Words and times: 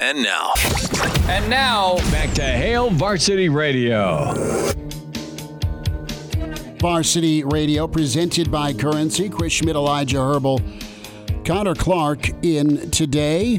And 0.00 0.22
now, 0.22 0.52
And 1.28 1.50
now, 1.50 1.96
Back 2.10 2.32
to 2.34 2.42
Hail 2.42 2.88
Varsity 2.90 3.50
Radio. 3.50 4.32
Varsity 6.78 7.44
Radio 7.44 7.86
presented 7.86 8.50
by 8.50 8.72
Currency. 8.72 9.28
Chris 9.28 9.52
Schmidt, 9.52 9.76
Elijah 9.76 10.16
Herbal, 10.18 10.60
Connor 11.44 11.74
Clark 11.74 12.30
in 12.42 12.90
today. 12.90 13.58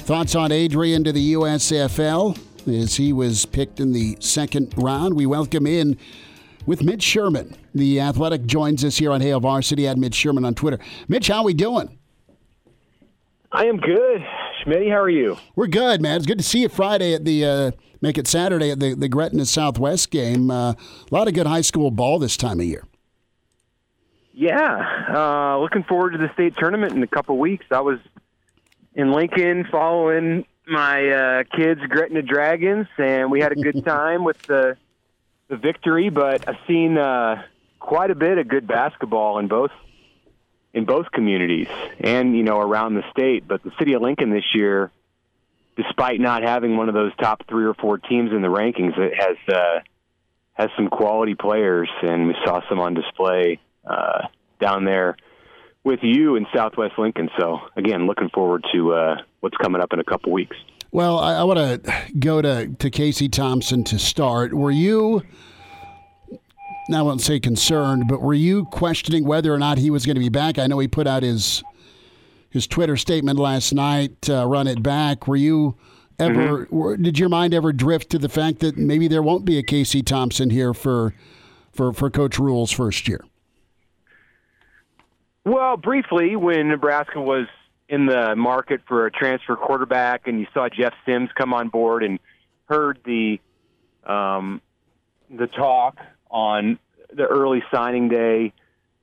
Thoughts 0.00 0.34
on 0.34 0.52
Adrian 0.52 1.02
to 1.04 1.12
the 1.12 1.32
USFL 1.32 2.38
as 2.68 2.96
he 2.96 3.14
was 3.14 3.46
picked 3.46 3.80
in 3.80 3.92
the 3.92 4.18
second 4.20 4.74
round. 4.76 5.14
We 5.14 5.24
welcome 5.24 5.66
in 5.66 5.96
with 6.66 6.82
Mitch 6.82 7.02
Sherman. 7.02 7.56
The 7.74 8.00
athletic 8.00 8.44
joins 8.44 8.84
us 8.84 8.98
here 8.98 9.12
on 9.12 9.22
Hail 9.22 9.40
Varsity 9.40 9.88
at 9.88 9.96
Mitch 9.96 10.14
Sherman 10.14 10.44
on 10.44 10.54
Twitter. 10.54 10.78
Mitch, 11.08 11.28
how 11.28 11.38
are 11.38 11.44
we 11.44 11.54
doing? 11.54 11.98
I 13.50 13.64
am 13.64 13.78
good. 13.78 14.22
Schmitty, 14.64 14.90
how 14.90 15.00
are 15.00 15.10
you? 15.10 15.36
We're 15.56 15.66
good, 15.66 16.00
man. 16.00 16.16
It's 16.16 16.26
good 16.26 16.38
to 16.38 16.44
see 16.44 16.60
you 16.60 16.68
Friday 16.68 17.14
at 17.14 17.24
the 17.24 17.44
uh, 17.44 17.70
make 18.00 18.18
it 18.18 18.26
Saturday 18.26 18.70
at 18.70 18.80
the 18.80 18.94
the 18.94 19.08
Gretna 19.08 19.46
Southwest 19.46 20.10
game. 20.10 20.50
Uh, 20.50 20.72
a 20.72 20.76
lot 21.10 21.28
of 21.28 21.34
good 21.34 21.46
high 21.46 21.60
school 21.60 21.90
ball 21.90 22.18
this 22.18 22.36
time 22.36 22.60
of 22.60 22.66
year. 22.66 22.86
Yeah, 24.32 25.06
uh, 25.14 25.58
looking 25.58 25.84
forward 25.84 26.12
to 26.12 26.18
the 26.18 26.32
state 26.34 26.54
tournament 26.56 26.92
in 26.92 27.02
a 27.02 27.06
couple 27.06 27.38
weeks. 27.38 27.66
I 27.70 27.80
was 27.80 27.98
in 28.94 29.12
Lincoln 29.12 29.66
following 29.70 30.46
my 30.66 31.08
uh, 31.08 31.44
kids' 31.56 31.80
Gretna 31.88 32.22
Dragons, 32.22 32.86
and 32.98 33.30
we 33.30 33.40
had 33.40 33.52
a 33.52 33.56
good 33.56 33.84
time 33.84 34.24
with 34.24 34.40
the 34.42 34.76
the 35.48 35.56
victory. 35.56 36.10
But 36.10 36.48
I've 36.48 36.58
seen 36.66 36.98
uh, 36.98 37.42
quite 37.78 38.10
a 38.10 38.14
bit 38.14 38.38
of 38.38 38.48
good 38.48 38.66
basketball 38.66 39.38
in 39.38 39.48
both 39.48 39.70
in 40.72 40.84
both 40.84 41.10
communities, 41.12 41.68
and 41.98 42.36
you 42.36 42.42
know 42.42 42.58
around 42.58 42.94
the 42.94 43.04
state. 43.10 43.46
But 43.46 43.62
the 43.62 43.72
city 43.78 43.94
of 43.94 44.02
Lincoln 44.02 44.30
this 44.30 44.54
year, 44.54 44.90
despite 45.76 46.20
not 46.20 46.42
having 46.42 46.76
one 46.76 46.88
of 46.88 46.94
those 46.94 47.12
top 47.16 47.42
three 47.48 47.64
or 47.64 47.74
four 47.74 47.98
teams 47.98 48.32
in 48.32 48.42
the 48.42 48.48
rankings, 48.48 48.96
it 48.98 49.14
has 49.18 49.36
uh, 49.54 49.80
has 50.54 50.70
some 50.76 50.88
quality 50.88 51.34
players, 51.34 51.88
and 52.02 52.28
we 52.28 52.34
saw 52.44 52.60
some 52.68 52.78
on 52.80 52.94
display 52.94 53.58
uh, 53.84 54.26
down 54.60 54.84
there 54.84 55.16
with 55.82 56.00
you 56.02 56.36
in 56.36 56.46
Southwest 56.54 56.98
Lincoln. 56.98 57.30
So 57.38 57.60
again, 57.76 58.06
looking 58.06 58.28
forward 58.28 58.64
to 58.72 58.92
uh, 58.92 59.16
what's 59.40 59.56
coming 59.56 59.80
up 59.80 59.92
in 59.92 60.00
a 60.00 60.04
couple 60.04 60.32
weeks. 60.32 60.56
Well, 60.92 61.18
I, 61.18 61.34
I 61.34 61.44
want 61.44 61.84
to 61.84 61.92
go 62.18 62.42
to, 62.42 62.68
to 62.68 62.90
Casey 62.90 63.28
Thompson 63.28 63.84
to 63.84 63.98
start. 63.98 64.52
Were 64.52 64.72
you, 64.72 65.22
I 66.94 67.02
won't 67.02 67.20
say 67.20 67.40
concerned, 67.40 68.08
but 68.08 68.20
were 68.20 68.34
you 68.34 68.64
questioning 68.66 69.24
whether 69.24 69.52
or 69.52 69.58
not 69.58 69.78
he 69.78 69.90
was 69.90 70.06
going 70.06 70.16
to 70.16 70.20
be 70.20 70.28
back? 70.28 70.58
I 70.58 70.66
know 70.66 70.78
he 70.78 70.88
put 70.88 71.06
out 71.06 71.22
his 71.22 71.62
his 72.50 72.66
Twitter 72.66 72.96
statement 72.96 73.38
last 73.38 73.72
night, 73.72 74.28
uh, 74.28 74.44
run 74.46 74.66
it 74.66 74.82
back. 74.82 75.28
Were 75.28 75.36
you 75.36 75.76
ever, 76.18 76.66
were, 76.70 76.96
did 76.96 77.18
your 77.18 77.28
mind 77.28 77.54
ever 77.54 77.72
drift 77.72 78.10
to 78.10 78.18
the 78.18 78.28
fact 78.28 78.58
that 78.58 78.76
maybe 78.76 79.08
there 79.08 79.22
won't 79.22 79.44
be 79.44 79.56
a 79.56 79.62
Casey 79.62 80.02
Thompson 80.02 80.50
here 80.50 80.74
for, 80.74 81.14
for, 81.72 81.92
for 81.92 82.10
Coach 82.10 82.38
Rhule's 82.38 82.72
first 82.72 83.06
year? 83.08 83.24
Well, 85.44 85.76
briefly, 85.76 86.36
when 86.36 86.68
Nebraska 86.68 87.20
was 87.20 87.46
in 87.88 88.06
the 88.06 88.34
market 88.36 88.80
for 88.86 89.06
a 89.06 89.10
transfer 89.10 89.56
quarterback, 89.56 90.26
and 90.26 90.38
you 90.38 90.46
saw 90.52 90.68
Jeff 90.68 90.92
Sims 91.06 91.30
come 91.34 91.54
on 91.54 91.68
board, 91.68 92.02
and 92.02 92.18
heard 92.68 92.98
the 93.04 93.40
um, 94.04 94.60
the 95.30 95.46
talk 95.46 95.98
on 96.30 96.78
the 97.12 97.24
early 97.24 97.62
signing 97.72 98.08
day 98.08 98.52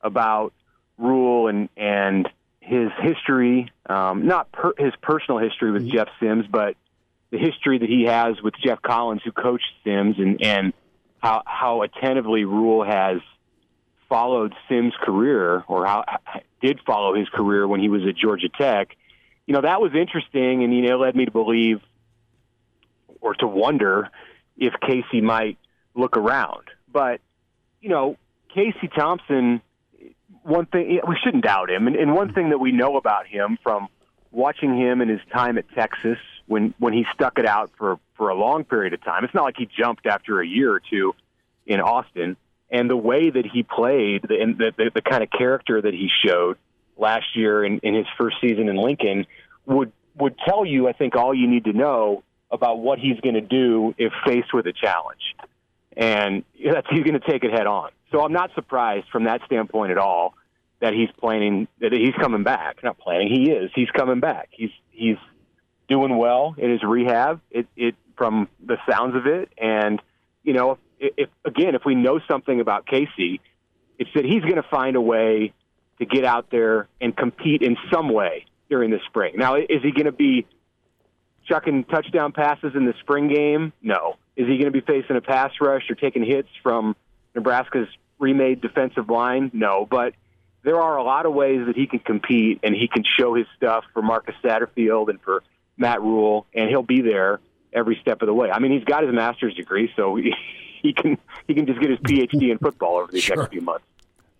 about 0.01 0.53
Rhule 0.97 1.47
and 1.47 1.69
and 1.77 2.27
his 2.59 2.89
history, 2.99 3.71
um, 3.85 4.27
not 4.27 4.51
per, 4.51 4.73
his 4.77 4.93
personal 5.01 5.39
history 5.39 5.71
with 5.71 5.89
Jeff 5.89 6.09
Sims, 6.19 6.45
but 6.49 6.75
the 7.31 7.37
history 7.37 7.77
that 7.77 7.89
he 7.89 8.05
has 8.05 8.41
with 8.41 8.55
Geoff 8.63 8.81
Collins, 8.81 9.21
who 9.23 9.31
coached 9.31 9.71
Sims, 9.83 10.15
and 10.17 10.43
and 10.43 10.73
how 11.19 11.43
how 11.45 11.81
attentively 11.81 12.45
Rhule 12.45 12.83
has 12.83 13.19
followed 14.09 14.53
Sims' 14.69 14.93
career, 15.01 15.63
or 15.67 15.85
how 15.85 16.03
did 16.61 16.79
follow 16.85 17.15
his 17.15 17.27
career 17.29 17.67
when 17.67 17.79
he 17.79 17.89
was 17.89 18.01
at 18.07 18.15
Georgia 18.15 18.49
Tech. 18.49 18.95
You 19.45 19.53
know 19.53 19.61
that 19.61 19.81
was 19.81 19.93
interesting, 19.93 20.63
and 20.63 20.73
you 20.73 20.81
know 20.81 20.97
led 20.97 21.15
me 21.15 21.25
to 21.25 21.31
believe 21.31 21.81
or 23.21 23.33
to 23.35 23.47
wonder 23.47 24.09
if 24.57 24.73
Casey 24.81 25.21
might 25.21 25.57
look 25.95 26.17
around. 26.17 26.66
But 26.91 27.21
you 27.81 27.89
know, 27.89 28.17
Casey 28.53 28.87
Thompson. 28.87 29.61
One 30.43 30.65
thing 30.65 31.01
we 31.05 31.17
shouldn't 31.21 31.43
doubt 31.43 31.69
him, 31.69 31.87
and, 31.87 31.95
and 31.97 32.13
one 32.13 32.33
thing 32.33 32.49
that 32.49 32.57
we 32.57 32.71
know 32.71 32.95
about 32.95 33.27
him 33.27 33.57
from 33.63 33.89
watching 34.31 34.77
him 34.77 35.01
in 35.01 35.09
his 35.09 35.19
time 35.33 35.57
at 35.57 35.65
Texas 35.75 36.17
when 36.45 36.73
when 36.79 36.93
he 36.93 37.05
stuck 37.13 37.37
it 37.37 37.45
out 37.45 37.71
for 37.77 37.99
for 38.15 38.29
a 38.29 38.35
long 38.35 38.63
period 38.63 38.93
of 38.93 39.03
time. 39.03 39.25
It's 39.25 39.33
not 39.33 39.43
like 39.43 39.57
he 39.57 39.67
jumped 39.77 40.05
after 40.05 40.39
a 40.39 40.47
year 40.47 40.71
or 40.71 40.79
two 40.79 41.13
in 41.65 41.81
Austin 41.81 42.37
and 42.69 42.89
the 42.89 42.97
way 42.97 43.29
that 43.29 43.45
he 43.45 43.63
played 43.63 44.23
the, 44.27 44.41
and 44.41 44.57
the, 44.57 44.71
the, 44.75 44.91
the 44.95 45.01
kind 45.01 45.23
of 45.23 45.29
character 45.31 45.81
that 45.81 45.93
he 45.93 46.09
showed 46.25 46.57
last 46.97 47.35
year 47.35 47.63
in, 47.63 47.79
in 47.79 47.93
his 47.93 48.07
first 48.17 48.37
season 48.41 48.69
in 48.69 48.75
Lincoln 48.75 49.25
would 49.65 49.91
would 50.15 50.35
tell 50.39 50.65
you, 50.65 50.87
I 50.87 50.93
think, 50.93 51.15
all 51.15 51.33
you 51.33 51.47
need 51.47 51.65
to 51.65 51.73
know 51.73 52.23
about 52.49 52.79
what 52.79 52.97
he's 52.97 53.19
going 53.19 53.35
to 53.35 53.41
do 53.41 53.93
if 53.99 54.11
faced 54.25 54.51
with 54.51 54.65
a 54.65 54.73
challenge, 54.73 55.35
and 55.97 56.43
that's 56.71 56.87
he's 56.89 57.03
going 57.03 57.19
to 57.19 57.27
take 57.27 57.43
it 57.43 57.51
head 57.51 57.67
on. 57.67 57.91
So 58.11 58.23
I'm 58.23 58.31
not 58.31 58.51
surprised 58.55 59.07
from 59.11 59.25
that 59.25 59.41
standpoint 59.45 59.91
at 59.91 59.97
all 59.97 60.35
that 60.79 60.93
he's 60.93 61.09
planning 61.19 61.67
that 61.81 61.91
he's 61.91 62.13
coming 62.21 62.43
back. 62.43 62.83
Not 62.83 62.97
planning, 62.97 63.27
he 63.27 63.51
is. 63.51 63.71
He's 63.75 63.89
coming 63.89 64.21
back. 64.21 64.49
He's 64.51 64.69
he's 64.91 65.17
doing 65.89 66.17
well 66.17 66.55
in 66.57 66.71
his 66.71 66.83
rehab. 66.83 67.41
It 67.51 67.67
it 67.75 67.95
from 68.15 68.47
the 68.65 68.77
sounds 68.89 69.15
of 69.15 69.27
it, 69.27 69.49
and 69.57 70.01
you 70.43 70.53
know 70.53 70.77
if, 70.99 71.13
if 71.17 71.29
again, 71.45 71.75
if 71.75 71.83
we 71.85 71.95
know 71.95 72.19
something 72.27 72.59
about 72.59 72.85
Casey, 72.85 73.41
it's 73.99 74.09
that 74.15 74.25
he's 74.25 74.41
going 74.41 74.55
to 74.55 74.65
find 74.69 74.95
a 74.95 75.01
way 75.01 75.53
to 75.99 76.05
get 76.05 76.25
out 76.25 76.49
there 76.51 76.87
and 77.01 77.15
compete 77.15 77.61
in 77.63 77.75
some 77.91 78.09
way 78.09 78.45
during 78.69 78.91
the 78.91 78.99
spring. 79.07 79.33
Now, 79.35 79.55
is 79.55 79.81
he 79.81 79.91
going 79.91 80.05
to 80.05 80.11
be 80.11 80.45
chucking 81.47 81.85
touchdown 81.85 82.31
passes 82.31 82.73
in 82.75 82.85
the 82.85 82.93
spring 83.01 83.27
game? 83.27 83.73
No. 83.81 84.15
Is 84.35 84.47
he 84.47 84.57
going 84.57 84.71
to 84.71 84.71
be 84.71 84.81
facing 84.81 85.15
a 85.15 85.21
pass 85.21 85.51
rush 85.61 85.89
or 85.89 85.95
taking 85.95 86.23
hits 86.23 86.49
from 86.61 86.95
Nebraska's 87.35 87.87
remade 88.19 88.61
defensive 88.61 89.09
line? 89.09 89.49
No. 89.53 89.87
But 89.89 90.13
there 90.63 90.79
are 90.81 90.97
a 90.97 91.03
lot 91.03 91.25
of 91.25 91.33
ways 91.33 91.65
that 91.67 91.75
he 91.75 91.87
can 91.87 91.99
compete 91.99 92.59
and 92.63 92.75
he 92.75 92.87
can 92.87 93.03
show 93.17 93.33
his 93.35 93.45
stuff 93.55 93.83
for 93.93 94.01
Marcus 94.01 94.35
Satterfield 94.43 95.09
and 95.09 95.21
for 95.21 95.43
Matt 95.77 96.01
Rhule, 96.01 96.45
and 96.53 96.69
he'll 96.69 96.83
be 96.83 97.01
there 97.01 97.39
every 97.73 97.97
step 98.01 98.21
of 98.21 98.27
the 98.27 98.33
way. 98.33 98.49
I 98.51 98.59
mean, 98.59 98.71
he's 98.71 98.83
got 98.83 99.03
his 99.03 99.13
master's 99.13 99.53
degree, 99.53 99.91
so 99.95 100.15
he, 100.15 100.33
he 100.81 100.93
can 100.93 101.17
he 101.47 101.53
can 101.53 101.65
just 101.67 101.79
get 101.79 101.89
his 101.89 101.99
PhD 101.99 102.51
in 102.51 102.57
football 102.57 102.97
over 102.97 103.11
these 103.11 103.23
Sure. 103.23 103.37
next 103.37 103.51
few 103.51 103.61
months. 103.61 103.85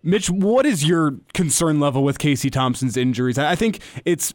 Mitch, 0.02 0.30
what 0.30 0.64
is 0.66 0.84
your 0.86 1.14
concern 1.34 1.80
level 1.80 2.04
with 2.04 2.18
Casey 2.18 2.50
Thompson's 2.50 2.96
injuries? 2.96 3.38
I 3.38 3.52
I 3.52 3.54
think 3.56 3.80
it's 4.04 4.32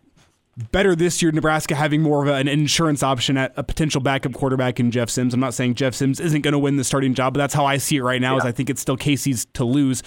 better 0.72 0.96
this 0.96 1.22
year, 1.22 1.32
Nebraska 1.32 1.76
having 1.76 2.02
more 2.02 2.24
of 2.24 2.30
an 2.30 2.48
insurance 2.48 3.04
option 3.04 3.38
at 3.38 3.54
a 3.58 3.64
potential 3.64 4.02
backup 4.02 4.34
quarterback 4.34 4.80
in 4.80 4.92
Jeff 4.92 5.10
Sims. 5.10 5.34
I'm 5.34 5.40
not 5.40 5.54
saying 5.54 5.76
Jeff 5.76 5.94
Sims 5.94 6.20
isn't 6.20 6.42
going 6.42 6.52
to 6.52 6.60
win 6.60 6.78
the 6.78 6.84
starting 6.84 7.14
job, 7.14 7.34
but 7.34 7.40
that's 7.40 7.54
how 7.54 7.66
I 7.66 7.78
see 7.78 7.98
it 7.98 8.04
right 8.04 8.22
now. 8.22 8.38
Is 8.38 8.46
I 8.46 8.52
think 8.52 8.70
it's 8.70 8.82
still 8.82 8.98
Casey's 8.98 9.46
to 9.54 9.66
lose. 9.66 10.04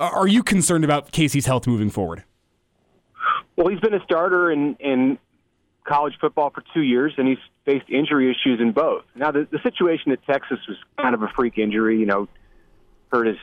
Are 0.00 0.10
are 0.10 0.26
you 0.26 0.42
concerned 0.42 0.84
about 0.84 1.12
Casey's 1.12 1.46
health 1.46 1.66
moving 1.66 1.90
forward? 1.90 2.24
Well, 3.56 3.68
he's 3.68 3.80
been 3.80 3.94
a 3.94 4.02
starter 4.02 4.50
in, 4.50 4.76
in 4.80 5.18
college 5.84 6.14
football 6.20 6.50
for 6.50 6.64
two 6.72 6.80
years, 6.80 7.12
and 7.18 7.28
he's 7.28 7.38
faced 7.66 7.88
injury 7.90 8.30
issues 8.30 8.60
in 8.60 8.72
both. 8.72 9.04
Now, 9.14 9.30
the, 9.30 9.46
the 9.50 9.58
situation 9.62 10.10
at 10.12 10.24
Texas 10.24 10.58
was 10.66 10.78
kind 10.98 11.14
of 11.14 11.22
a 11.22 11.28
freak 11.36 11.58
injury. 11.58 11.98
You 11.98 12.06
know, 12.06 12.28
hurt 13.12 13.26
his 13.26 13.36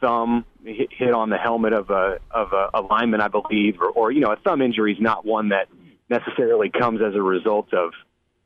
thumb, 0.00 0.44
hit, 0.62 0.88
hit 0.92 1.14
on 1.14 1.30
the 1.30 1.38
helmet 1.38 1.72
of 1.72 1.88
a 1.90 2.18
of 2.30 2.52
a, 2.52 2.70
a 2.74 2.82
lineman, 2.82 3.22
I 3.22 3.28
believe, 3.28 3.80
or, 3.80 3.88
or 3.88 4.12
you 4.12 4.20
know, 4.20 4.30
a 4.30 4.36
thumb 4.36 4.60
injury 4.60 4.92
is 4.92 5.00
not 5.00 5.24
one 5.24 5.48
that 5.48 5.68
necessarily 6.08 6.70
comes 6.70 7.00
as 7.02 7.14
a 7.14 7.22
result 7.22 7.72
of 7.72 7.92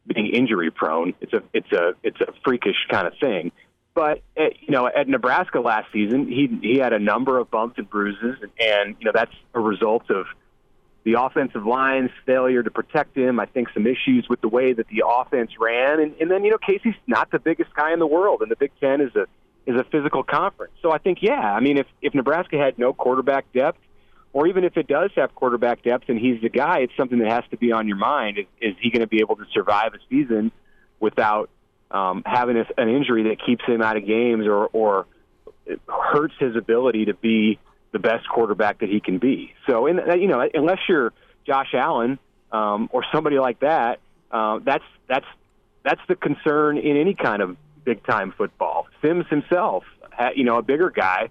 being 0.06 0.26
injury 0.26 0.70
prone. 0.70 1.14
It's 1.20 1.32
a 1.32 1.42
it's 1.52 1.72
a 1.72 1.92
it's 2.02 2.20
a 2.20 2.32
freakish 2.44 2.86
kind 2.90 3.06
of 3.06 3.14
thing. 3.20 3.52
But 3.94 4.22
at, 4.36 4.52
you 4.62 4.70
know, 4.70 4.86
at 4.86 5.08
Nebraska 5.08 5.60
last 5.60 5.92
season, 5.92 6.28
he 6.28 6.48
he 6.62 6.78
had 6.78 6.92
a 6.92 6.98
number 6.98 7.38
of 7.38 7.50
bumps 7.50 7.78
and 7.78 7.88
bruises, 7.88 8.36
and, 8.40 8.50
and 8.58 8.96
you 8.98 9.06
know 9.06 9.12
that's 9.14 9.34
a 9.54 9.60
result 9.60 10.10
of 10.10 10.26
the 11.04 11.14
offensive 11.18 11.66
line's 11.66 12.10
failure 12.26 12.62
to 12.62 12.70
protect 12.70 13.16
him. 13.16 13.40
I 13.40 13.46
think 13.46 13.68
some 13.74 13.86
issues 13.86 14.26
with 14.28 14.40
the 14.42 14.48
way 14.48 14.72
that 14.72 14.86
the 14.88 15.04
offense 15.06 15.50
ran, 15.58 16.00
and, 16.00 16.14
and 16.20 16.30
then 16.30 16.44
you 16.44 16.50
know 16.50 16.58
Casey's 16.58 16.94
not 17.06 17.30
the 17.30 17.38
biggest 17.38 17.74
guy 17.74 17.92
in 17.92 17.98
the 17.98 18.06
world, 18.06 18.42
and 18.42 18.50
the 18.50 18.56
Big 18.56 18.72
Ten 18.80 19.00
is 19.00 19.14
a 19.16 19.26
is 19.66 19.78
a 19.78 19.84
physical 19.84 20.22
conference. 20.22 20.72
So 20.82 20.92
I 20.92 20.98
think 20.98 21.18
yeah, 21.20 21.40
I 21.40 21.60
mean 21.60 21.76
if 21.78 21.86
if 22.00 22.14
Nebraska 22.14 22.58
had 22.58 22.78
no 22.78 22.92
quarterback 22.92 23.52
depth, 23.52 23.80
or 24.32 24.46
even 24.46 24.64
if 24.64 24.76
it 24.76 24.86
does 24.86 25.10
have 25.16 25.34
quarterback 25.34 25.82
depth 25.82 26.08
and 26.08 26.18
he's 26.18 26.40
the 26.40 26.48
guy, 26.48 26.80
it's 26.80 26.92
something 26.96 27.18
that 27.18 27.30
has 27.30 27.44
to 27.50 27.56
be 27.56 27.72
on 27.72 27.88
your 27.88 27.96
mind. 27.96 28.38
Is, 28.38 28.46
is 28.60 28.76
he 28.80 28.90
going 28.90 29.00
to 29.00 29.08
be 29.08 29.18
able 29.20 29.36
to 29.36 29.44
survive 29.52 29.92
a 29.94 29.98
season 30.08 30.52
without 31.00 31.50
um, 31.90 32.22
having 32.24 32.56
a, 32.56 32.64
an 32.80 32.88
injury 32.88 33.24
that 33.24 33.44
keeps 33.44 33.64
him 33.64 33.82
out 33.82 33.96
of 33.96 34.06
games 34.06 34.46
or 34.46 34.66
or 34.72 35.06
hurts 35.88 36.34
his 36.38 36.56
ability 36.56 37.06
to 37.06 37.14
be 37.14 37.58
the 37.92 37.98
best 37.98 38.28
quarterback 38.28 38.80
that 38.80 38.88
he 38.88 39.00
can 39.00 39.18
be. 39.18 39.52
So, 39.68 39.86
in, 39.86 40.00
you 40.20 40.28
know, 40.28 40.48
unless 40.54 40.78
you're 40.88 41.12
Josh 41.46 41.74
Allen 41.74 42.18
um, 42.52 42.88
or 42.92 43.04
somebody 43.12 43.38
like 43.38 43.60
that, 43.60 43.98
uh, 44.30 44.60
that's 44.64 44.84
that's 45.08 45.26
that's 45.82 46.00
the 46.08 46.14
concern 46.14 46.78
in 46.78 46.96
any 46.96 47.14
kind 47.14 47.42
of 47.42 47.56
big 47.84 48.04
time 48.06 48.32
football. 48.36 48.86
Sims 49.02 49.26
himself, 49.28 49.84
you 50.34 50.44
know, 50.44 50.58
a 50.58 50.62
bigger 50.62 50.90
guy, 50.90 51.30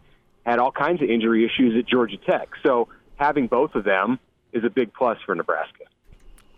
had 0.49 0.59
all 0.59 0.71
kinds 0.71 1.01
of 1.01 1.09
injury 1.09 1.45
issues 1.45 1.77
at 1.77 1.87
Georgia 1.87 2.17
Tech. 2.17 2.49
So 2.63 2.87
having 3.17 3.47
both 3.47 3.75
of 3.75 3.83
them 3.83 4.19
is 4.51 4.63
a 4.63 4.69
big 4.69 4.93
plus 4.93 5.17
for 5.25 5.35
Nebraska. 5.35 5.83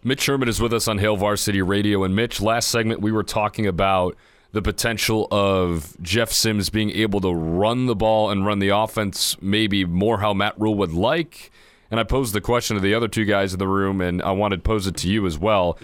Mitch 0.04 0.22
Sherman 0.22 0.48
is 0.48 0.60
with 0.60 0.74
us 0.74 0.88
on 0.88 0.98
Hail 0.98 1.16
Varsity 1.16 1.62
Radio, 1.62 2.04
and 2.04 2.16
Mitch, 2.16 2.42
last 2.42 2.70
segment 2.70 3.02
we 3.02 3.12
were 3.12 3.24
talking 3.24 3.68
about 3.68 4.16
the 4.52 4.62
potential 4.62 5.28
of 5.32 5.96
Jeff 6.02 6.32
Sims 6.32 6.70
being 6.70 6.90
able 6.92 7.22
to 7.22 7.34
run 7.34 7.86
the 7.86 7.96
ball 7.96 8.30
and 8.32 8.46
run 8.46 8.60
the 8.60 8.70
offense 8.70 9.40
maybe 9.42 9.86
more 9.86 10.20
how 10.20 10.34
Matt 10.34 10.60
Rhule 10.60 10.76
would 10.76 10.92
like. 10.92 11.52
And 11.90 12.00
I 12.00 12.04
posed 12.04 12.34
the 12.34 12.42
question 12.42 12.76
to 12.76 12.82
the 12.82 12.94
other 12.94 13.08
two 13.08 13.26
guys 13.26 13.54
in 13.54 13.60
the 13.60 13.68
room, 13.68 14.02
and 14.02 14.22
I 14.22 14.32
wanted 14.32 14.58
to 14.58 14.62
pose 14.64 14.88
it 14.88 14.96
to 14.98 15.10
you 15.10 15.26
as 15.26 15.38
well. 15.38 15.78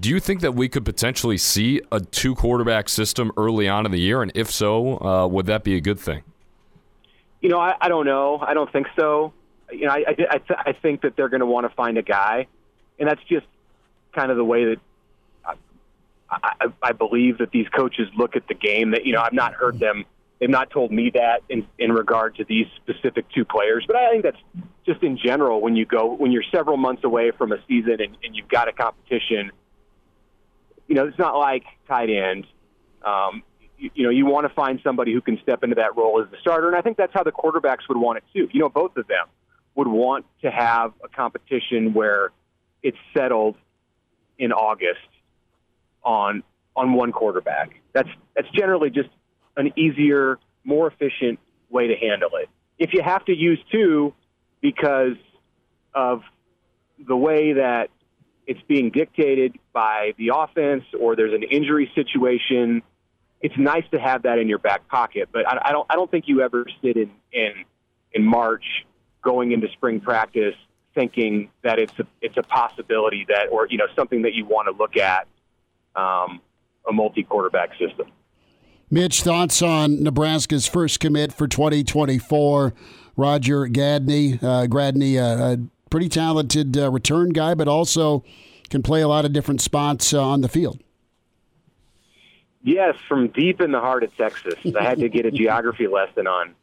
Do 0.00 0.08
you 0.08 0.20
think 0.20 0.40
that 0.40 0.54
we 0.54 0.68
could 0.68 0.84
potentially 0.84 1.36
see 1.36 1.80
a 1.90 2.00
two 2.00 2.34
quarterback 2.34 2.88
system 2.88 3.32
early 3.36 3.68
on 3.68 3.84
in 3.84 3.92
the 3.92 4.00
year? 4.00 4.22
And 4.22 4.32
if 4.34 4.50
so, 4.50 4.98
uh, 4.98 5.26
would 5.26 5.46
that 5.46 5.64
be 5.64 5.76
a 5.76 5.80
good 5.80 5.98
thing? 5.98 6.22
You 7.40 7.48
know, 7.48 7.58
I, 7.58 7.74
I 7.80 7.88
don't 7.88 8.06
know. 8.06 8.38
I 8.40 8.54
don't 8.54 8.70
think 8.72 8.88
so. 8.96 9.32
You 9.70 9.86
know, 9.86 9.92
I, 9.92 9.98
I, 9.98 10.16
I, 10.30 10.38
th- 10.38 10.60
I 10.66 10.72
think 10.72 11.02
that 11.02 11.16
they're 11.16 11.28
going 11.28 11.40
to 11.40 11.46
want 11.46 11.68
to 11.68 11.74
find 11.74 11.98
a 11.98 12.02
guy, 12.02 12.46
and 12.98 13.08
that's 13.08 13.22
just 13.28 13.46
kind 14.14 14.30
of 14.30 14.36
the 14.36 14.44
way 14.44 14.64
that 14.64 14.80
I, 16.30 16.66
I 16.82 16.92
believe 16.92 17.38
that 17.38 17.50
these 17.50 17.68
coaches 17.68 18.08
look 18.16 18.36
at 18.36 18.46
the 18.48 18.54
game. 18.54 18.90
That 18.90 19.06
you 19.06 19.12
know, 19.12 19.20
I've 19.20 19.32
not 19.32 19.54
heard 19.54 19.78
them. 19.78 20.04
They've 20.38 20.48
not 20.48 20.70
told 20.70 20.92
me 20.92 21.10
that 21.14 21.42
in 21.48 21.66
in 21.78 21.92
regard 21.92 22.36
to 22.36 22.44
these 22.44 22.66
specific 22.76 23.26
two 23.30 23.44
players, 23.44 23.84
but 23.86 23.96
I 23.96 24.10
think 24.10 24.22
that's 24.24 24.40
just 24.86 25.02
in 25.02 25.18
general 25.18 25.60
when 25.60 25.74
you 25.74 25.86
go 25.86 26.14
when 26.14 26.30
you're 26.30 26.44
several 26.52 26.76
months 26.76 27.02
away 27.04 27.30
from 27.30 27.52
a 27.52 27.58
season 27.66 28.00
and, 28.00 28.16
and 28.22 28.36
you've 28.36 28.48
got 28.48 28.68
a 28.68 28.72
competition. 28.72 29.50
You 30.86 30.94
know, 30.94 31.06
it's 31.06 31.18
not 31.18 31.36
like 31.36 31.64
tight 31.86 32.10
end. 32.10 32.46
Um, 33.02 33.42
you, 33.78 34.04
know, 34.04 34.10
you 34.10 34.26
want 34.26 34.46
to 34.46 34.54
find 34.54 34.80
somebody 34.82 35.12
who 35.12 35.20
can 35.20 35.38
step 35.42 35.62
into 35.62 35.76
that 35.76 35.96
role 35.96 36.20
as 36.22 36.30
the 36.30 36.36
starter, 36.40 36.68
and 36.68 36.76
I 36.76 36.80
think 36.80 36.96
that's 36.96 37.12
how 37.14 37.22
the 37.22 37.32
quarterbacks 37.32 37.88
would 37.88 37.98
want 37.98 38.18
it 38.18 38.24
too. 38.32 38.48
You 38.52 38.60
know, 38.60 38.68
both 38.68 38.96
of 38.96 39.06
them 39.06 39.26
would 39.74 39.88
want 39.88 40.26
to 40.42 40.50
have 40.50 40.92
a 41.04 41.08
competition 41.08 41.94
where 41.94 42.32
it's 42.82 42.96
settled 43.16 43.56
in 44.38 44.52
August 44.52 44.98
on 46.02 46.42
on 46.74 46.92
one 46.92 47.12
quarterback. 47.12 47.80
That's 47.92 48.08
that's 48.34 48.48
generally 48.50 48.90
just 48.90 49.08
an 49.56 49.72
easier, 49.76 50.38
more 50.64 50.88
efficient 50.88 51.38
way 51.70 51.88
to 51.88 51.96
handle 51.96 52.30
it. 52.34 52.48
If 52.78 52.92
you 52.92 53.02
have 53.02 53.24
to 53.26 53.36
use 53.36 53.58
two 53.70 54.14
because 54.60 55.16
of 55.94 56.22
the 57.06 57.16
way 57.16 57.54
that 57.54 57.90
it's 58.46 58.60
being 58.66 58.90
dictated 58.90 59.58
by 59.72 60.14
the 60.16 60.32
offense 60.34 60.84
or 60.98 61.16
there's 61.16 61.34
an 61.34 61.42
injury 61.42 61.90
situation, 61.94 62.82
it's 63.40 63.56
nice 63.56 63.84
to 63.92 64.00
have 64.00 64.22
that 64.22 64.38
in 64.38 64.48
your 64.48 64.58
back 64.58 64.86
pocket. 64.88 65.28
But 65.32 65.46
I, 65.46 65.68
I 65.68 65.72
don't 65.72 65.86
I 65.90 65.94
don't 65.94 66.10
think 66.10 66.28
you 66.28 66.42
ever 66.42 66.66
sit 66.82 66.96
in 66.96 67.10
in 67.32 67.64
in 68.12 68.24
March 68.24 68.64
going 69.22 69.52
into 69.52 69.68
spring 69.72 70.00
practice 70.00 70.54
thinking 70.94 71.50
that 71.62 71.78
it's 71.78 71.96
a 71.98 72.06
it's 72.20 72.36
a 72.36 72.42
possibility 72.42 73.26
that 73.28 73.48
or 73.50 73.66
you 73.68 73.78
know 73.78 73.86
something 73.94 74.22
that 74.22 74.34
you 74.34 74.44
want 74.44 74.66
to 74.68 74.76
look 74.76 74.96
at 74.96 75.26
um, 75.94 76.40
a 76.88 76.92
multi 76.92 77.22
quarterback 77.22 77.70
system. 77.78 78.10
Mitch, 78.90 79.22
thoughts 79.22 79.60
on 79.60 80.02
Nebraska's 80.02 80.66
first 80.66 80.98
commit 80.98 81.30
for 81.30 81.46
2024? 81.46 82.72
Roger 83.18 83.66
Gadney. 83.66 84.34
Uh, 84.34 84.66
Gradney, 84.66 85.18
uh, 85.18 85.56
a 85.56 85.90
pretty 85.90 86.08
talented 86.08 86.78
uh, 86.78 86.90
return 86.90 87.30
guy, 87.30 87.52
but 87.52 87.68
also 87.68 88.24
can 88.70 88.82
play 88.82 89.02
a 89.02 89.08
lot 89.08 89.26
of 89.26 89.32
different 89.32 89.60
spots 89.60 90.14
uh, 90.14 90.22
on 90.26 90.40
the 90.40 90.48
field. 90.48 90.82
Yes, 92.68 92.96
from 93.08 93.28
deep 93.28 93.62
in 93.62 93.72
the 93.72 93.80
heart 93.80 94.02
of 94.02 94.14
Texas. 94.14 94.56
I 94.78 94.82
had 94.82 94.98
to 94.98 95.08
get 95.08 95.24
a 95.24 95.30
geography 95.42 95.86
lesson 95.86 96.26
on 96.26 96.54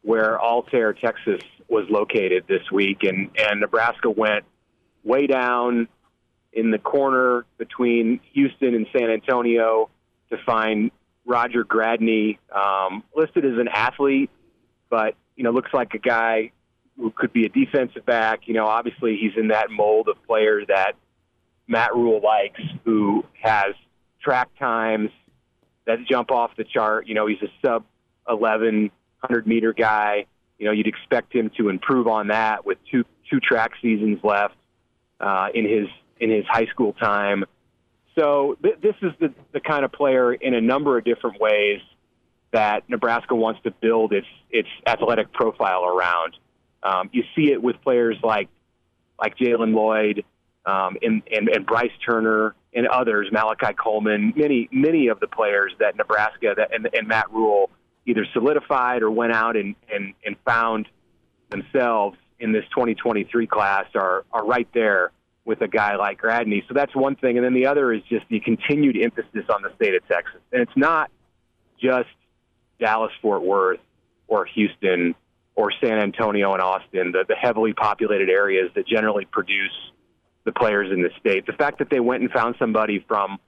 where 0.00 0.40
Altair, 0.40 0.94
Texas 0.94 1.42
was 1.68 1.84
located 1.90 2.44
this 2.48 2.70
week, 2.72 3.02
and, 3.02 3.30
and 3.38 3.60
Nebraska 3.60 4.08
went 4.08 4.46
way 5.04 5.26
down 5.26 5.88
in 6.54 6.70
the 6.70 6.78
corner 6.78 7.44
between 7.58 8.18
Houston 8.32 8.74
and 8.74 8.86
San 8.96 9.10
Antonio 9.10 9.90
to 10.30 10.38
find 10.38 10.90
Roger 11.26 11.66
Gradney, 11.66 12.38
um, 12.50 13.04
listed 13.14 13.44
as 13.44 13.58
an 13.58 13.68
athlete, 13.68 14.30
but 14.88 15.16
you 15.36 15.44
know 15.44 15.50
looks 15.50 15.74
like 15.74 15.92
a 15.92 15.98
guy 15.98 16.52
who 16.96 17.10
could 17.10 17.34
be 17.34 17.44
a 17.44 17.50
defensive 17.50 18.06
back. 18.06 18.48
You 18.48 18.54
know, 18.54 18.66
obviously 18.66 19.18
he's 19.18 19.36
in 19.36 19.48
that 19.48 19.70
mold 19.70 20.08
of 20.08 20.16
player 20.26 20.64
that 20.68 20.92
Matt 21.68 21.94
Rhule 21.94 22.22
likes, 22.24 22.62
who 22.86 23.26
has 23.42 23.74
track 24.22 24.48
times 24.58 25.10
that 25.86 25.98
jump 26.08 26.30
off 26.30 26.52
the 26.56 26.64
chart. 26.64 27.06
You 27.06 27.14
know, 27.14 27.26
he's 27.26 27.42
a 27.42 27.48
sub 27.64 27.84
1100 28.26 29.46
meter 29.46 29.72
guy. 29.72 30.26
You 30.58 30.66
know, 30.66 30.72
you'd 30.72 30.86
expect 30.86 31.34
him 31.34 31.50
to 31.56 31.68
improve 31.68 32.06
on 32.06 32.28
that 32.28 32.64
with 32.64 32.78
two 32.90 33.04
two 33.30 33.40
track 33.40 33.72
seasons 33.80 34.18
left 34.22 34.54
uh, 35.20 35.48
in 35.54 35.68
his 35.68 35.88
in 36.20 36.30
his 36.30 36.44
high 36.48 36.66
school 36.66 36.92
time. 36.92 37.44
So 38.18 38.56
th- 38.62 38.76
this 38.82 38.94
is 39.00 39.12
the, 39.20 39.32
the 39.52 39.60
kind 39.60 39.84
of 39.84 39.92
player 39.92 40.32
in 40.34 40.54
a 40.54 40.60
number 40.60 40.98
of 40.98 41.04
different 41.04 41.40
ways 41.40 41.80
that 42.52 42.88
Nebraska 42.88 43.34
wants 43.34 43.60
to 43.64 43.70
build 43.70 44.12
its 44.12 44.26
its 44.50 44.68
athletic 44.86 45.32
profile 45.32 45.84
around. 45.84 46.36
Um, 46.82 47.10
you 47.12 47.24
see 47.34 47.50
it 47.50 47.62
with 47.62 47.80
players 47.82 48.16
like 48.22 48.48
like 49.18 49.36
Jaylen 49.36 49.74
Lloyd 49.74 50.24
um, 50.66 50.96
and, 51.02 51.22
and 51.34 51.48
and 51.48 51.66
Bryce 51.66 51.92
Turner 52.06 52.54
and 52.74 52.86
others, 52.86 53.28
Malachi 53.30 53.74
Coleman, 53.74 54.32
many 54.36 54.68
many 54.72 55.08
of 55.08 55.20
the 55.20 55.26
players 55.26 55.72
that 55.78 55.96
Nebraska 55.96 56.54
that, 56.56 56.74
and, 56.74 56.88
and 56.92 57.06
Matt 57.08 57.30
Rhule 57.32 57.70
either 58.06 58.26
solidified 58.32 59.02
or 59.02 59.10
went 59.10 59.32
out 59.32 59.56
and, 59.56 59.76
and, 59.92 60.14
and 60.24 60.36
found 60.44 60.88
themselves 61.50 62.16
in 62.40 62.52
this 62.52 62.64
2023 62.70 63.46
class 63.46 63.86
are 63.94 64.24
are 64.32 64.44
right 64.44 64.68
there 64.74 65.12
with 65.44 65.60
a 65.60 65.68
guy 65.68 65.96
like 65.96 66.20
Gradney. 66.20 66.62
So 66.68 66.74
that's 66.74 66.94
one 66.94 67.16
thing. 67.16 67.36
And 67.36 67.44
then 67.44 67.54
the 67.54 67.66
other 67.66 67.92
is 67.92 68.02
just 68.08 68.26
the 68.28 68.40
continued 68.40 68.96
emphasis 69.00 69.44
on 69.52 69.62
the 69.62 69.74
state 69.74 69.94
of 69.94 70.06
Texas. 70.06 70.40
And 70.52 70.62
it's 70.62 70.76
not 70.76 71.10
just 71.80 72.08
Dallas, 72.78 73.12
Fort 73.20 73.42
Worth, 73.42 73.80
or 74.28 74.46
Houston, 74.46 75.14
or 75.54 75.72
San 75.82 75.98
Antonio 75.98 76.52
and 76.52 76.62
Austin, 76.62 77.12
the, 77.12 77.24
the 77.28 77.34
heavily 77.34 77.72
populated 77.72 78.30
areas 78.30 78.70
that 78.74 78.86
generally 78.86 79.24
produce 79.24 79.91
the 80.44 80.52
players 80.52 80.90
in 80.92 81.02
the 81.02 81.10
state. 81.20 81.46
The 81.46 81.52
fact 81.52 81.78
that 81.78 81.90
they 81.90 82.00
went 82.00 82.22
and 82.22 82.30
found 82.30 82.56
somebody 82.58 83.04
from 83.06 83.38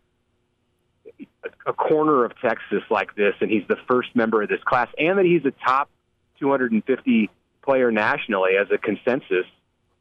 a 1.67 1.73
corner 1.73 2.25
of 2.25 2.33
Texas 2.41 2.83
like 2.91 3.15
this, 3.15 3.35
and 3.41 3.51
he's 3.51 3.67
the 3.69 3.79
first 3.89 4.15
member 4.15 4.43
of 4.43 4.49
this 4.49 4.63
class, 4.65 4.89
and 4.99 5.19
that 5.19 5.25
he's 5.25 5.45
a 5.45 5.53
top 5.67 5.91
250 6.39 7.31
player 7.63 7.91
nationally 7.91 8.53
as 8.61 8.69
a 8.71 8.79
consensus 8.79 9.47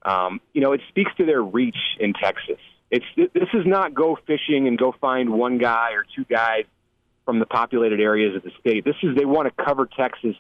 um, 0.05 0.41
you 0.53 0.61
know, 0.61 0.73
it 0.73 0.81
speaks 0.89 1.11
to 1.17 1.25
their 1.25 1.41
reach 1.41 1.77
in 1.99 2.13
Texas. 2.13 2.59
It's 2.91 3.05
this 3.15 3.49
is 3.53 3.65
not 3.65 3.93
go 3.93 4.17
fishing 4.27 4.67
and 4.67 4.77
go 4.77 4.93
find 5.01 5.29
one 5.31 5.57
guy 5.57 5.93
or 5.93 6.05
two 6.15 6.25
guys 6.25 6.65
from 7.25 7.39
the 7.39 7.45
populated 7.45 7.99
areas 7.99 8.35
of 8.35 8.43
the 8.43 8.51
state. 8.59 8.85
This 8.85 8.95
is 9.01 9.15
they 9.15 9.25
want 9.25 9.47
to 9.47 9.63
cover 9.63 9.87
Texas 9.87 10.35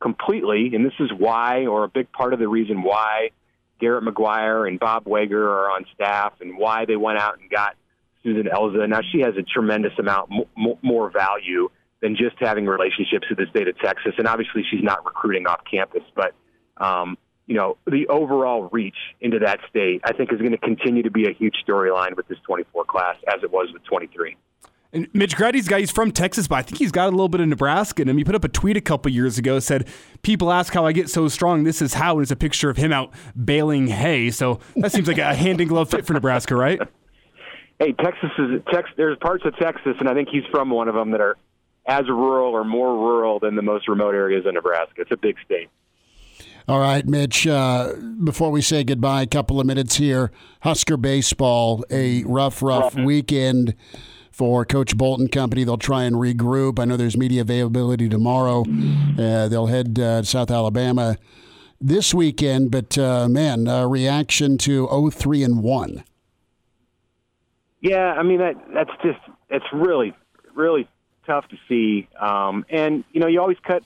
completely, 0.00 0.72
and 0.74 0.84
this 0.84 0.92
is 1.00 1.10
why, 1.16 1.66
or 1.66 1.84
a 1.84 1.88
big 1.88 2.12
part 2.12 2.32
of 2.32 2.38
the 2.38 2.46
reason 2.46 2.82
why 2.82 3.30
Garret 3.80 4.04
McGuire 4.04 4.66
and 4.66 4.78
Bob 4.78 5.06
Wager 5.06 5.48
are 5.48 5.70
on 5.70 5.84
staff, 5.94 6.34
and 6.40 6.56
why 6.56 6.84
they 6.84 6.96
went 6.96 7.18
out 7.18 7.38
and 7.40 7.50
got 7.50 7.76
Susan 8.22 8.44
Elza. 8.52 8.88
Now 8.88 9.00
she 9.12 9.20
has 9.20 9.34
a 9.36 9.42
tremendous 9.42 9.92
amount 9.98 10.30
more 10.82 11.10
value 11.10 11.68
than 12.00 12.16
just 12.16 12.36
having 12.38 12.66
relationships 12.66 13.26
with 13.28 13.38
the 13.38 13.46
state 13.50 13.68
of 13.68 13.78
Texas, 13.78 14.14
and 14.18 14.26
obviously 14.26 14.64
she's 14.70 14.82
not 14.82 15.04
recruiting 15.04 15.46
off 15.46 15.60
campus, 15.70 16.02
but 16.14 16.34
um, 16.76 17.16
you 17.46 17.54
know, 17.54 17.76
the 17.86 18.08
overall 18.08 18.68
reach 18.72 18.96
into 19.20 19.38
that 19.38 19.60
state, 19.70 20.00
I 20.04 20.12
think 20.12 20.32
is 20.32 20.38
going 20.38 20.52
to 20.52 20.58
continue 20.58 21.04
to 21.04 21.10
be 21.10 21.26
a 21.26 21.32
huge 21.32 21.54
storyline 21.66 22.16
with 22.16 22.26
this 22.28 22.38
24 22.44 22.84
class 22.84 23.16
as 23.28 23.42
it 23.42 23.50
was 23.50 23.68
with 23.72 23.84
23. 23.84 24.36
And 24.96 25.08
Mitch 25.12 25.36
Grady's 25.36 25.68
guy, 25.68 25.80
he's 25.80 25.90
from 25.90 26.10
Texas, 26.10 26.48
but 26.48 26.54
I 26.54 26.62
think 26.62 26.78
he's 26.78 26.90
got 26.90 27.08
a 27.08 27.10
little 27.10 27.28
bit 27.28 27.42
of 27.42 27.48
Nebraska 27.48 28.00
in 28.00 28.08
him. 28.08 28.16
He 28.16 28.24
put 28.24 28.34
up 28.34 28.44
a 28.44 28.48
tweet 28.48 28.78
a 28.78 28.80
couple 28.80 29.12
years 29.12 29.36
ago, 29.36 29.58
said, 29.58 29.86
People 30.22 30.50
ask 30.50 30.72
how 30.72 30.86
I 30.86 30.92
get 30.92 31.10
so 31.10 31.28
strong. 31.28 31.64
This 31.64 31.82
is 31.82 31.92
how. 31.92 32.14
And 32.14 32.22
it's 32.22 32.30
a 32.30 32.36
picture 32.36 32.70
of 32.70 32.78
him 32.78 32.94
out 32.94 33.12
baling 33.44 33.88
hay. 33.88 34.30
So 34.30 34.58
that 34.76 34.92
seems 34.92 35.06
like 35.06 35.18
a 35.18 35.34
hand 35.36 35.60
in 35.60 35.68
glove 35.68 35.90
fit 35.90 36.06
for 36.06 36.14
Nebraska, 36.14 36.56
right? 36.56 36.80
Hey, 37.78 37.92
Texas 37.92 38.30
is 38.38 38.62
Tex. 38.72 38.88
There's 38.96 39.18
parts 39.18 39.44
of 39.44 39.54
Texas, 39.58 39.96
and 40.00 40.08
I 40.08 40.14
think 40.14 40.30
he's 40.30 40.44
from 40.50 40.70
one 40.70 40.88
of 40.88 40.94
them 40.94 41.10
that 41.10 41.20
are 41.20 41.36
as 41.84 42.08
rural 42.08 42.54
or 42.54 42.64
more 42.64 42.94
rural 42.94 43.38
than 43.38 43.54
the 43.54 43.60
most 43.60 43.88
remote 43.88 44.14
areas 44.14 44.46
of 44.46 44.54
Nebraska. 44.54 45.02
It's 45.02 45.12
a 45.12 45.18
big 45.18 45.36
state. 45.44 45.68
All 46.66 46.80
right, 46.80 47.06
Mitch. 47.06 47.46
Uh, 47.46 47.92
before 48.24 48.50
we 48.50 48.62
say 48.62 48.82
goodbye, 48.82 49.22
a 49.22 49.26
couple 49.26 49.60
of 49.60 49.66
minutes 49.66 49.96
here. 49.96 50.32
Husker 50.62 50.96
baseball, 50.96 51.84
a 51.90 52.24
rough, 52.24 52.62
rough 52.62 52.94
weekend 52.94 53.74
for 54.36 54.66
Coach 54.66 54.96
Bolt 54.98 55.18
and 55.18 55.32
Company. 55.32 55.64
They'll 55.64 55.78
try 55.78 56.04
and 56.04 56.16
regroup. 56.16 56.78
I 56.78 56.84
know 56.84 56.98
there's 56.98 57.16
media 57.16 57.40
availability 57.40 58.06
tomorrow. 58.06 58.64
Uh, 59.18 59.48
they'll 59.48 59.66
head 59.66 59.98
uh, 59.98 60.20
to 60.20 60.26
South 60.26 60.50
Alabama 60.50 61.16
this 61.80 62.12
weekend. 62.12 62.70
But 62.70 62.98
uh, 62.98 63.28
man, 63.30 63.64
reaction 63.88 64.58
to 64.58 64.86
0-3 64.88 65.42
and 65.42 65.62
one. 65.62 66.04
Yeah, 67.80 68.12
I 68.12 68.22
mean 68.22 68.38
that 68.38 68.54
that's 68.74 68.90
just 69.02 69.20
it's 69.48 69.64
really 69.72 70.12
really 70.54 70.88
tough 71.26 71.46
to 71.48 71.56
see. 71.68 72.08
Um, 72.18 72.66
and 72.68 73.04
you 73.12 73.20
know, 73.20 73.26
you 73.26 73.40
always 73.40 73.58
cut 73.66 73.82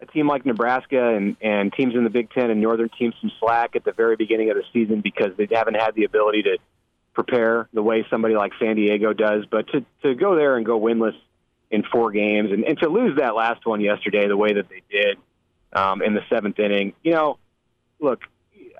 a 0.00 0.06
team 0.06 0.28
like 0.28 0.44
Nebraska 0.44 1.14
and, 1.14 1.36
and 1.40 1.72
teams 1.72 1.94
in 1.94 2.04
the 2.04 2.10
Big 2.10 2.30
Ten 2.30 2.50
and 2.50 2.60
Northern 2.60 2.90
teams 2.98 3.14
some 3.20 3.32
slack 3.40 3.76
at 3.76 3.84
the 3.84 3.92
very 3.92 4.16
beginning 4.16 4.50
of 4.50 4.56
the 4.56 4.64
season 4.72 5.00
because 5.00 5.30
they 5.36 5.48
haven't 5.50 5.74
had 5.74 5.94
the 5.94 6.04
ability 6.04 6.42
to 6.42 6.58
prepare 7.14 7.68
the 7.72 7.82
way 7.82 8.06
somebody 8.10 8.34
like 8.34 8.52
San 8.58 8.76
Diego 8.76 9.12
does. 9.12 9.44
But 9.50 9.68
to, 9.68 9.84
to 10.02 10.14
go 10.14 10.36
there 10.36 10.56
and 10.56 10.66
go 10.66 10.78
winless 10.78 11.16
in 11.70 11.82
four 11.90 12.12
games 12.12 12.50
and, 12.52 12.64
and 12.64 12.78
to 12.78 12.88
lose 12.88 13.16
that 13.18 13.34
last 13.34 13.64
one 13.66 13.80
yesterday 13.80 14.28
the 14.28 14.36
way 14.36 14.52
that 14.52 14.68
they 14.68 14.82
did 14.90 15.18
um, 15.72 16.02
in 16.02 16.14
the 16.14 16.20
seventh 16.28 16.58
inning, 16.58 16.92
you 17.02 17.12
know, 17.12 17.38
look, 18.00 18.20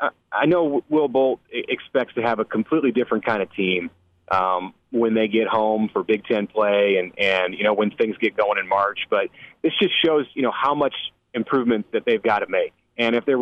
I, 0.00 0.10
I 0.32 0.46
know 0.46 0.84
Will 0.88 1.08
Bolt 1.08 1.40
expects 1.50 2.14
to 2.14 2.22
have 2.22 2.38
a 2.38 2.44
completely 2.44 2.92
different 2.92 3.24
kind 3.24 3.42
of 3.42 3.52
team 3.54 3.90
um, 4.30 4.74
when 4.90 5.14
they 5.14 5.28
get 5.28 5.48
home 5.48 5.88
for 5.92 6.02
Big 6.02 6.24
Ten 6.24 6.46
play 6.46 6.96
and 6.98 7.12
and 7.18 7.54
you 7.54 7.64
know 7.64 7.74
when 7.74 7.90
things 7.90 8.16
get 8.18 8.36
going 8.36 8.58
in 8.58 8.68
March. 8.68 9.00
But 9.10 9.28
this 9.62 9.72
just 9.80 9.94
shows 10.04 10.26
you 10.34 10.42
know 10.42 10.52
how 10.52 10.74
much 10.74 10.94
improvement 11.32 11.86
that 11.92 12.04
they've 12.04 12.22
got 12.22 12.40
to 12.40 12.46
make. 12.48 12.72
And 12.96 13.14
if 13.14 13.24
there 13.24 13.38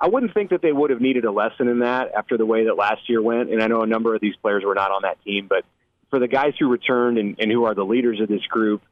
I 0.00 0.08
wouldn't 0.08 0.32
think 0.32 0.50
that 0.50 0.62
they 0.62 0.72
would 0.72 0.90
have 0.90 1.00
needed 1.00 1.24
a 1.24 1.32
lesson 1.32 1.68
in 1.68 1.80
that 1.80 2.12
after 2.16 2.36
the 2.36 2.46
way 2.46 2.66
that 2.66 2.76
last 2.76 3.08
year 3.08 3.20
went. 3.20 3.50
And 3.50 3.62
I 3.62 3.66
know 3.66 3.82
a 3.82 3.86
number 3.86 4.14
of 4.14 4.20
these 4.20 4.36
players 4.36 4.64
were 4.64 4.74
not 4.74 4.90
on 4.90 5.02
that 5.02 5.22
team, 5.24 5.46
but 5.48 5.64
for 6.10 6.18
the 6.18 6.28
guys 6.28 6.54
who 6.58 6.68
returned 6.68 7.18
and, 7.18 7.36
and 7.38 7.50
who 7.50 7.64
are 7.64 7.74
the 7.74 7.84
leaders 7.84 8.20
of 8.20 8.28
this 8.28 8.42
group, 8.48 8.82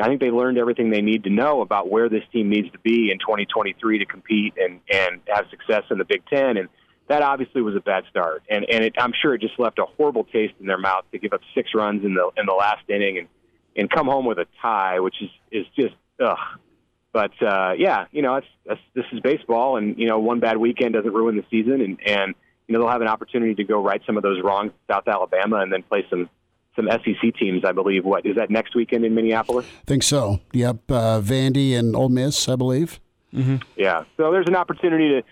I 0.00 0.08
think 0.08 0.20
they 0.20 0.30
learned 0.30 0.58
everything 0.58 0.90
they 0.90 1.02
need 1.02 1.24
to 1.24 1.30
know 1.30 1.60
about 1.60 1.88
where 1.88 2.08
this 2.08 2.24
team 2.32 2.48
needs 2.48 2.70
to 2.72 2.78
be 2.80 3.10
in 3.12 3.18
2023 3.18 3.98
to 3.98 4.06
compete 4.06 4.54
and 4.56 4.80
and 4.92 5.20
have 5.28 5.46
success 5.50 5.84
in 5.90 5.98
the 5.98 6.04
Big 6.04 6.22
Ten. 6.26 6.56
And 6.56 6.68
that 7.08 7.22
obviously 7.22 7.62
was 7.62 7.76
a 7.76 7.80
bad 7.80 8.04
start, 8.10 8.42
and 8.50 8.66
and 8.68 8.84
it, 8.84 8.94
I'm 8.98 9.12
sure 9.22 9.34
it 9.34 9.40
just 9.40 9.58
left 9.58 9.78
a 9.78 9.84
horrible 9.84 10.24
taste 10.24 10.54
in 10.58 10.66
their 10.66 10.78
mouth 10.78 11.04
to 11.12 11.18
give 11.18 11.32
up 11.32 11.42
six 11.54 11.70
runs 11.74 12.04
in 12.04 12.14
the 12.14 12.28
in 12.36 12.46
the 12.46 12.54
last 12.54 12.82
inning 12.88 13.18
and 13.18 13.28
and 13.76 13.90
come 13.90 14.06
home 14.06 14.26
with 14.26 14.38
a 14.38 14.46
tie, 14.60 14.98
which 14.98 15.14
is 15.22 15.30
is 15.52 15.66
just 15.76 15.94
ugh. 16.20 16.36
But 17.14 17.30
uh, 17.40 17.74
yeah, 17.78 18.06
you 18.10 18.22
know, 18.22 18.34
it's, 18.34 18.46
it's 18.66 18.80
this 18.92 19.04
is 19.12 19.20
baseball, 19.20 19.76
and 19.76 19.96
you 19.96 20.08
know, 20.08 20.18
one 20.18 20.40
bad 20.40 20.56
weekend 20.56 20.94
doesn't 20.94 21.12
ruin 21.12 21.36
the 21.36 21.44
season, 21.48 21.80
and 21.80 21.96
and 22.04 22.34
you 22.66 22.72
know 22.72 22.80
they'll 22.80 22.90
have 22.90 23.02
an 23.02 23.06
opportunity 23.06 23.54
to 23.54 23.62
go 23.62 23.80
right 23.80 24.02
some 24.04 24.16
of 24.16 24.24
those 24.24 24.42
wrongs, 24.42 24.72
South 24.90 25.06
Alabama, 25.06 25.58
and 25.58 25.72
then 25.72 25.84
play 25.84 26.04
some 26.10 26.28
some 26.74 26.88
SEC 26.90 27.36
teams. 27.38 27.64
I 27.64 27.70
believe. 27.70 28.04
What 28.04 28.26
is 28.26 28.34
that 28.34 28.50
next 28.50 28.74
weekend 28.74 29.04
in 29.04 29.14
Minneapolis? 29.14 29.64
I 29.64 29.84
think 29.86 30.02
so. 30.02 30.40
Yep, 30.52 30.90
uh, 30.90 31.20
Vandy 31.20 31.78
and 31.78 31.94
Ole 31.94 32.08
Miss, 32.08 32.48
I 32.48 32.56
believe. 32.56 32.98
Mm-hmm. 33.32 33.58
Yeah, 33.76 34.02
so 34.16 34.32
there's 34.32 34.48
an 34.48 34.56
opportunity 34.56 35.10
to 35.10 35.22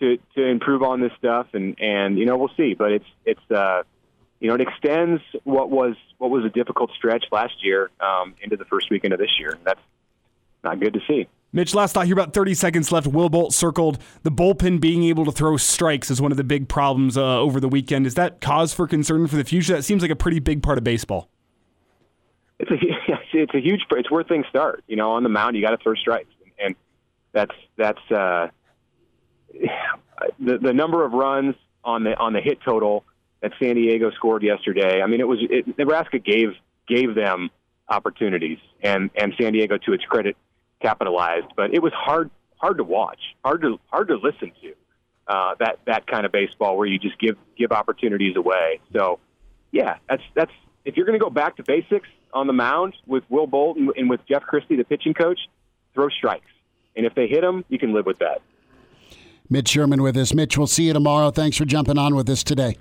to 0.00 0.18
to 0.34 0.44
improve 0.44 0.82
on 0.82 1.00
this 1.00 1.12
stuff, 1.16 1.46
and 1.54 1.74
and 1.80 2.18
you 2.18 2.26
know 2.26 2.36
we'll 2.36 2.52
see. 2.54 2.74
But 2.74 2.92
it's 2.92 3.08
it's 3.24 3.50
uh, 3.50 3.84
you 4.40 4.48
know 4.48 4.56
it 4.56 4.60
extends 4.60 5.22
what 5.44 5.70
was 5.70 5.96
what 6.18 6.30
was 6.30 6.44
a 6.44 6.50
difficult 6.50 6.90
stretch 6.98 7.24
last 7.32 7.64
year 7.64 7.90
um, 7.98 8.34
into 8.42 8.58
the 8.58 8.66
first 8.66 8.90
weekend 8.90 9.14
of 9.14 9.18
this 9.18 9.38
year. 9.38 9.56
That's 9.64 9.80
not 10.62 10.80
good 10.80 10.94
to 10.94 11.00
see. 11.08 11.28
Mitch, 11.52 11.74
last 11.74 11.94
thought 11.94 12.06
here, 12.06 12.14
about 12.14 12.32
30 12.32 12.54
seconds 12.54 12.92
left. 12.92 13.08
Will 13.08 13.28
Bolt 13.28 13.52
circled 13.52 13.98
the 14.22 14.30
bullpen 14.30 14.80
being 14.80 15.02
able 15.04 15.24
to 15.24 15.32
throw 15.32 15.56
strikes 15.56 16.10
is 16.10 16.20
one 16.20 16.30
of 16.30 16.36
the 16.36 16.44
big 16.44 16.68
problems 16.68 17.16
uh, 17.16 17.40
over 17.40 17.58
the 17.58 17.68
weekend. 17.68 18.06
Is 18.06 18.14
that 18.14 18.40
cause 18.40 18.72
for 18.72 18.86
concern 18.86 19.26
for 19.26 19.36
the 19.36 19.44
future? 19.44 19.74
That 19.74 19.82
seems 19.82 20.02
like 20.02 20.12
a 20.12 20.16
pretty 20.16 20.38
big 20.38 20.62
part 20.62 20.78
of 20.78 20.84
baseball. 20.84 21.28
It's 22.60 22.70
a 22.70 22.74
it's 23.32 23.54
a 23.54 23.60
huge. 23.60 23.80
It's 23.90 24.10
where 24.10 24.22
things 24.22 24.46
start. 24.48 24.84
You 24.86 24.96
know, 24.96 25.12
on 25.12 25.24
the 25.24 25.28
mound, 25.28 25.56
you 25.56 25.62
got 25.62 25.70
to 25.70 25.78
throw 25.78 25.94
strikes, 25.94 26.30
and 26.62 26.76
that's 27.32 27.54
that's 27.76 28.10
uh, 28.10 28.48
the 30.38 30.58
the 30.58 30.72
number 30.72 31.04
of 31.04 31.12
runs 31.12 31.56
on 31.82 32.04
the 32.04 32.16
on 32.16 32.32
the 32.32 32.40
hit 32.40 32.58
total 32.64 33.04
that 33.40 33.52
San 33.60 33.74
Diego 33.74 34.10
scored 34.12 34.42
yesterday. 34.42 35.00
I 35.02 35.06
mean, 35.06 35.20
it 35.20 35.26
was 35.26 35.38
it, 35.42 35.78
Nebraska 35.78 36.18
gave 36.18 36.50
gave 36.86 37.14
them 37.14 37.50
opportunities, 37.90 38.58
and 38.82 39.10
and 39.16 39.34
San 39.40 39.52
Diego, 39.52 39.76
to 39.78 39.92
its 39.92 40.04
credit, 40.04 40.36
capitalized. 40.80 41.46
But 41.56 41.74
it 41.74 41.82
was 41.82 41.92
hard 41.92 42.30
hard 42.56 42.78
to 42.78 42.84
watch, 42.84 43.20
hard 43.44 43.62
to 43.62 43.78
hard 43.88 44.08
to 44.08 44.16
listen 44.16 44.52
to. 44.62 44.74
Uh, 45.26 45.54
that 45.58 45.78
that 45.86 46.06
kind 46.06 46.24
of 46.24 46.32
baseball 46.32 46.76
where 46.76 46.86
you 46.86 46.98
just 46.98 47.18
give 47.18 47.36
give 47.56 47.72
opportunities 47.72 48.36
away. 48.36 48.80
So, 48.92 49.18
yeah, 49.72 49.96
that's 50.08 50.22
that's 50.34 50.52
if 50.84 50.96
you're 50.96 51.06
going 51.06 51.18
to 51.18 51.22
go 51.22 51.30
back 51.30 51.56
to 51.56 51.62
basics 51.62 52.08
on 52.32 52.46
the 52.46 52.52
mound 52.52 52.94
with 53.06 53.24
Will 53.28 53.46
Bolt 53.46 53.76
and, 53.76 53.90
and 53.96 54.08
with 54.08 54.20
Jeff 54.26 54.42
Christie, 54.42 54.76
the 54.76 54.84
pitching 54.84 55.14
coach, 55.14 55.38
throw 55.94 56.08
strikes, 56.08 56.50
and 56.96 57.06
if 57.06 57.14
they 57.14 57.26
hit 57.26 57.42
them, 57.42 57.64
you 57.68 57.78
can 57.78 57.92
live 57.92 58.06
with 58.06 58.18
that. 58.18 58.40
Mitch 59.48 59.68
Sherman 59.68 60.02
with 60.02 60.16
us. 60.16 60.32
Mitch, 60.32 60.56
we'll 60.56 60.68
see 60.68 60.84
you 60.84 60.92
tomorrow. 60.92 61.30
Thanks 61.30 61.56
for 61.56 61.64
jumping 61.64 61.98
on 61.98 62.14
with 62.14 62.28
us 62.30 62.44
today. 62.44 62.76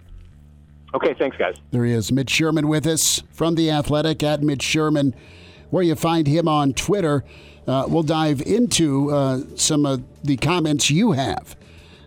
Okay, 0.94 1.14
thanks, 1.14 1.38
guys. 1.38 1.56
There 1.72 1.86
he 1.86 1.94
is, 1.94 2.12
Mitch 2.12 2.30
Sherman 2.32 2.68
with 2.68 2.88
us 2.88 3.22
from 3.32 3.56
The 3.56 3.70
Athletic 3.70 4.24
at 4.24 4.42
Mitch 4.42 4.64
Sherman, 4.64 5.14
where 5.70 5.84
you 5.84 5.96
find 5.96 6.28
him 6.28 6.48
on 6.48 6.74
Twitter. 6.74 7.24
Uh, 7.68 7.86
we'll 7.88 8.04
dive 8.04 8.42
into 8.42 9.12
uh, 9.12 9.42
some 9.56 9.86
of 9.86 10.04
the 10.24 10.38
comments 10.38 10.90
you 10.90 11.12
have. 11.12 11.56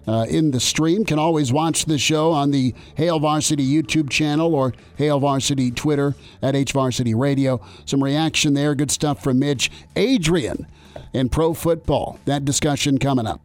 Uh, 0.04 0.26
in 0.28 0.50
the 0.50 0.58
stream. 0.58 1.04
Can 1.04 1.20
always 1.20 1.52
watch 1.52 1.84
the 1.84 1.96
show 1.96 2.32
on 2.32 2.50
the 2.50 2.74
Hail 2.96 3.20
Varsity 3.20 3.64
YouTube 3.64 4.10
channel 4.10 4.52
or 4.52 4.72
Hail 4.96 5.20
Varsity 5.20 5.70
Twitter 5.70 6.16
at 6.42 6.56
H 6.56 6.72
Varsity 6.72 7.14
Radio. 7.14 7.60
Some 7.84 8.02
reaction 8.02 8.54
there. 8.54 8.74
Good 8.74 8.90
stuff 8.90 9.22
from 9.22 9.38
Mitch. 9.38 9.70
Adrian 9.94 10.66
and 11.14 11.30
pro 11.30 11.54
football. 11.54 12.18
That 12.24 12.44
discussion 12.44 12.98
coming 12.98 13.28
up. 13.28 13.40